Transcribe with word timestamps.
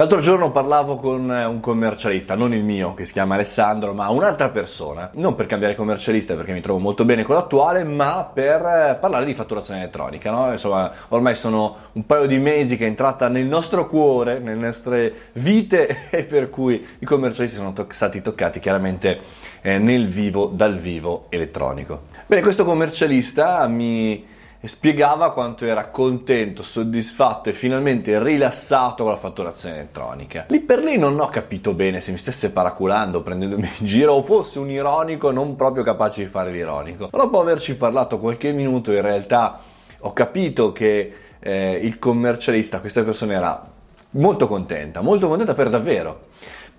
L'altro 0.00 0.20
giorno 0.20 0.50
parlavo 0.50 0.96
con 0.96 1.28
un 1.28 1.60
commercialista, 1.60 2.34
non 2.34 2.54
il 2.54 2.64
mio, 2.64 2.94
che 2.94 3.04
si 3.04 3.12
chiama 3.12 3.34
Alessandro, 3.34 3.92
ma 3.92 4.08
un'altra 4.08 4.48
persona, 4.48 5.10
non 5.16 5.34
per 5.34 5.44
cambiare 5.44 5.74
commercialista 5.74 6.34
perché 6.36 6.54
mi 6.54 6.62
trovo 6.62 6.78
molto 6.78 7.04
bene 7.04 7.22
con 7.22 7.34
l'attuale, 7.34 7.84
ma 7.84 8.24
per 8.32 8.96
parlare 8.98 9.26
di 9.26 9.34
fatturazione 9.34 9.80
elettronica. 9.80 10.30
No? 10.30 10.50
Insomma, 10.52 10.90
ormai 11.08 11.34
sono 11.34 11.76
un 11.92 12.06
paio 12.06 12.24
di 12.24 12.38
mesi 12.38 12.78
che 12.78 12.84
è 12.84 12.88
entrata 12.88 13.28
nel 13.28 13.44
nostro 13.44 13.86
cuore, 13.86 14.38
nelle 14.38 14.68
nostre 14.68 15.12
vite 15.32 16.08
e 16.08 16.24
per 16.24 16.48
cui 16.48 16.82
i 17.00 17.04
commercialisti 17.04 17.56
sono 17.56 17.74
to- 17.74 17.86
stati 17.90 18.22
toccati 18.22 18.58
chiaramente 18.58 19.20
eh, 19.60 19.76
nel 19.76 20.08
vivo, 20.08 20.46
dal 20.46 20.78
vivo 20.78 21.26
elettronico. 21.28 22.04
Bene, 22.26 22.40
questo 22.40 22.64
commercialista 22.64 23.66
mi 23.66 24.24
e 24.62 24.68
spiegava 24.68 25.32
quanto 25.32 25.64
era 25.64 25.86
contento, 25.86 26.62
soddisfatto 26.62 27.48
e 27.48 27.54
finalmente 27.54 28.22
rilassato 28.22 29.04
con 29.04 29.12
la 29.12 29.18
fatturazione 29.18 29.76
elettronica. 29.76 30.44
Lì 30.48 30.60
per 30.60 30.82
lì 30.82 30.98
non 30.98 31.18
ho 31.18 31.28
capito 31.28 31.72
bene 31.72 32.00
se 32.00 32.12
mi 32.12 32.18
stesse 32.18 32.52
paraculando, 32.52 33.22
prendendomi 33.22 33.70
in 33.78 33.86
giro 33.86 34.12
o 34.12 34.22
fosse 34.22 34.58
un 34.58 34.68
ironico 34.68 35.30
non 35.30 35.56
proprio 35.56 35.82
capace 35.82 36.22
di 36.22 36.28
fare 36.28 36.50
l'ironico. 36.50 37.08
Ma 37.10 37.18
dopo 37.18 37.40
averci 37.40 37.76
parlato 37.76 38.18
qualche 38.18 38.52
minuto 38.52 38.92
in 38.92 39.00
realtà 39.00 39.58
ho 40.00 40.12
capito 40.12 40.72
che 40.72 41.12
eh, 41.38 41.80
il 41.82 41.98
commercialista, 41.98 42.80
questa 42.80 43.02
persona 43.02 43.32
era 43.32 43.70
molto 44.10 44.46
contenta, 44.46 45.00
molto 45.00 45.26
contenta 45.26 45.54
per 45.54 45.70
davvero 45.70 46.28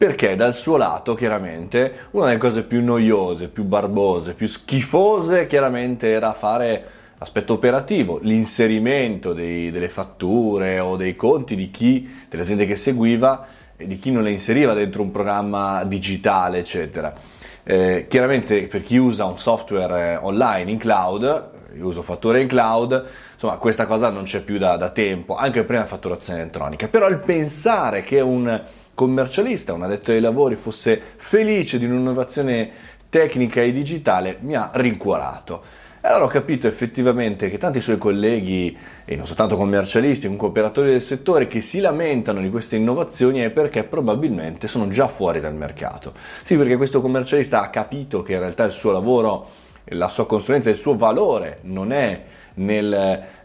perché 0.02 0.36
dal 0.36 0.56
suo 0.56 0.78
lato 0.78 1.14
chiaramente 1.14 2.08
una 2.12 2.26
delle 2.26 2.40
cose 2.40 2.64
più 2.64 2.84
noiose, 2.84 3.50
più 3.50 3.64
barbose, 3.64 4.34
più 4.34 4.48
schifose 4.48 5.46
chiaramente 5.46 6.10
era 6.10 6.34
fare 6.34 7.00
Aspetto 7.24 7.54
operativo, 7.54 8.18
l'inserimento 8.24 9.34
dei, 9.34 9.70
delle 9.70 9.90
fatture 9.90 10.80
o 10.80 10.96
dei 10.96 11.16
conti 11.16 11.56
di 11.56 11.70
chi, 11.70 12.12
delle 12.28 12.42
aziende 12.42 12.66
che 12.66 12.76
seguiva 12.76 13.46
e 13.78 13.86
di 13.86 14.00
chi 14.00 14.10
non 14.10 14.24
le 14.24 14.32
inseriva 14.32 14.74
dentro 14.74 15.04
un 15.04 15.12
programma 15.12 15.84
digitale, 15.84 16.58
eccetera. 16.58 17.14
Eh, 17.62 18.08
chiaramente 18.10 18.64
per 18.66 18.82
chi 18.82 18.98
usa 18.98 19.26
un 19.26 19.38
software 19.38 20.14
eh, 20.14 20.16
online 20.16 20.72
in 20.72 20.80
cloud, 20.80 21.50
io 21.78 21.86
uso 21.86 22.02
fatture 22.02 22.42
in 22.42 22.48
cloud, 22.48 23.06
insomma 23.34 23.58
questa 23.58 23.86
cosa 23.86 24.10
non 24.10 24.24
c'è 24.24 24.42
più 24.42 24.58
da, 24.58 24.76
da 24.76 24.90
tempo, 24.90 25.36
anche 25.36 25.64
prima 25.64 25.86
fatturazione 25.86 26.42
elettronica. 26.42 26.88
Però 26.88 27.08
il 27.08 27.20
pensare 27.20 28.02
che 28.02 28.20
un 28.20 28.64
commercialista, 28.96 29.74
un 29.74 29.84
addetto 29.84 30.10
ai 30.10 30.22
lavori 30.22 30.56
fosse 30.56 31.00
felice 31.18 31.78
di 31.78 31.86
un'innovazione 31.86 32.72
tecnica 33.10 33.62
e 33.62 33.72
digitale 33.72 34.38
mi 34.40 34.56
ha 34.56 34.72
rincuorato. 34.74 35.82
Allora 36.04 36.24
ho 36.24 36.28
capito 36.28 36.66
effettivamente 36.66 37.48
che 37.48 37.60
tanti 37.60 37.80
suoi 37.80 38.00
colleghi, 38.00 38.76
e 39.06 39.16
non 39.16 39.28
soltanto 39.28 39.56
commercialisti, 39.56 40.24
comunque 40.24 40.48
operatori 40.48 40.90
del 40.90 41.02
settore, 41.02 41.48
che 41.48 41.62
si 41.62 41.80
lamentano 41.80 42.42
di 42.42 42.50
queste 42.50 42.76
innovazioni 42.76 43.42
è 43.42 43.52
perché 43.52 43.84
probabilmente 43.84 44.68
sono 44.68 44.88
già 44.88 45.08
fuori 45.08 45.40
dal 45.40 45.54
mercato. 45.54 46.14
Sì, 46.42 46.58
perché 46.58 46.76
questo 46.76 47.02
commercialista 47.02 47.62
ha 47.62 47.70
capito 47.70 48.24
che 48.24 48.34
in 48.34 48.40
realtà 48.40 48.64
il 48.64 48.72
suo 48.72 48.92
lavoro, 48.92 49.48
la 49.86 50.08
sua 50.08 50.26
consulenza, 50.26 50.72
il 50.72 50.76
suo 50.76 50.98
valore 50.98 51.60
non 51.64 51.92
è 51.92 52.24
nel 52.56 52.92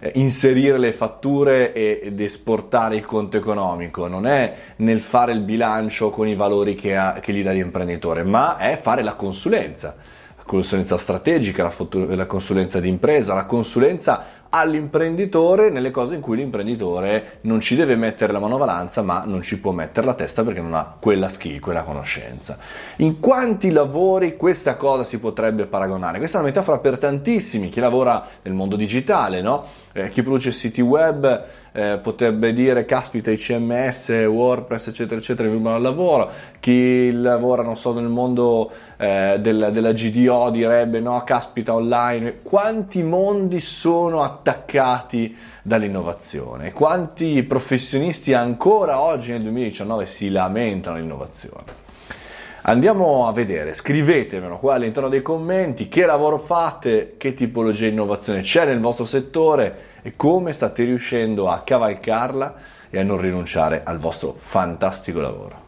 eh, 0.01 0.13
inserire 0.15 0.79
le 0.79 0.93
fatture 0.93 1.75
ed 1.75 2.19
esportare 2.19 2.97
il 2.97 3.05
conto 3.05 3.37
economico, 3.37 4.09
non 4.09 4.27
è 4.27 4.55
nel 4.77 5.01
fare 5.01 5.33
il 5.33 5.41
bilancio 5.41 6.09
con 6.09 6.27
i 6.27 6.35
valori 6.35 6.75
che, 6.75 6.97
ha, 6.97 7.19
che 7.21 7.35
gli 7.35 7.43
dà 7.43 7.53
l'imprenditore, 7.53 8.23
ma 8.23 8.57
è 8.57 8.79
fare 8.81 9.03
la 9.03 9.15
consulenza 9.15 10.16
consulenza 10.47 10.97
strategica, 10.97 11.63
la, 11.63 12.15
la 12.15 12.27
consulenza 12.27 12.81
di 12.81 12.89
impresa, 12.89 13.35
la 13.35 13.45
consulenza 13.45 14.25
all'imprenditore 14.57 15.71
nelle 15.71 15.91
cose 15.91 16.15
in 16.15 16.21
cui 16.21 16.37
l'imprenditore 16.37 17.39
non 17.43 17.61
ci 17.61 17.77
deve 17.77 17.97
mettere 17.97 18.33
la 18.33 18.39
manovalanza 18.39 19.03
ma 19.03 19.25
non 19.25 19.43
ci 19.43 19.59
può 19.59 19.73
mettere 19.73 20.07
la 20.07 20.15
testa 20.15 20.43
perché 20.45 20.61
non 20.61 20.75
ha 20.75 20.97
quella 20.99 21.29
skill, 21.29 21.61
quella 21.61 21.83
conoscenza. 21.83 22.59
In 22.97 23.21
quanti 23.21 23.71
lavori 23.71 24.37
questa 24.37 24.77
cosa 24.77 25.05
si 25.05 25.19
potrebbe 25.19 25.67
paragonare? 25.67 26.19
Questa 26.19 26.39
è 26.39 26.41
una 26.41 26.51
metafora 26.51 26.79
per 26.79 26.99
tantissimi, 26.99 27.69
chi 27.69 27.81
lavora 27.81 28.27
nel 28.43 28.55
mondo 28.55 28.77
digitale, 28.77 29.41
no? 29.41 29.65
eh, 29.97 30.11
chi 30.11 30.23
produce 30.23 30.53
siti 30.53 30.83
web 30.83 31.45
eh, 31.73 31.99
potrebbe 32.03 32.53
dire 32.53 32.85
caspita 32.85 33.31
i 33.31 33.37
CMS, 33.37 34.09
WordPress 34.29 34.89
eccetera 34.89 35.19
eccetera 35.19 35.49
mi 35.49 35.57
il 35.57 35.83
lavoro, 35.83 36.31
chi 36.61 37.11
lavora 37.13 37.63
non 37.63 37.77
so 37.77 37.95
nel 37.95 38.09
mondo 38.09 38.71
eh, 38.99 39.39
della, 39.41 39.71
della 39.71 39.93
GDO 39.93 40.51
direbbe 40.51 41.01
no 41.01 41.23
caspita 41.25 41.75
online, 41.75 42.41
quanti 42.43 43.03
mondi 43.03 43.61
sono 43.61 44.23
attaccati 44.47 45.37
dall'innovazione, 45.63 46.73
quanti 46.73 47.43
professionisti 47.43 48.33
ancora 48.33 49.01
oggi 49.01 49.33
nel 49.33 49.43
2019 49.43 50.07
si 50.07 50.31
lamentano 50.31 50.97
dell'innovazione. 50.97 51.85
Andiamo 52.63 53.27
a 53.27 53.33
vedere, 53.33 53.75
scrivetemelo 53.75 54.57
qua 54.59 54.75
all'interno 54.75 55.09
dei 55.09 55.23
commenti 55.23 55.89
che 55.89 56.05
lavoro 56.05 56.39
fate, 56.39 57.15
che 57.17 57.35
tipologia 57.35 57.87
di 57.87 57.93
innovazione 57.93 58.41
c'è 58.41 58.65
nel 58.65 58.81
vostro 58.81 59.05
settore 59.05 59.95
e 60.03 60.15
come 60.17 60.53
state 60.53 60.85
riuscendo 60.85 61.49
a 61.49 61.61
cavalcarla 61.63 62.55
e 62.91 62.99
a 62.99 63.03
non 63.03 63.21
rinunciare 63.21 63.83
al 63.85 63.99
vostro 63.99 64.35
fantastico 64.37 65.21
lavoro. 65.21 65.66